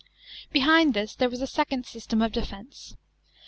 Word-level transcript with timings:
Behind 0.51 0.95
this, 0.95 1.13
there 1.13 1.29
was 1.29 1.43
a 1.43 1.45
second 1.45 1.85
system 1.85 2.23
of 2.23 2.31
defence. 2.31 2.97